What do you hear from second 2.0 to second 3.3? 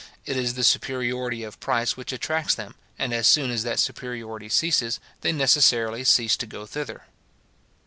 attracts them; and as